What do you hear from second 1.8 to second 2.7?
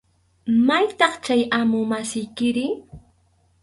masiykiri?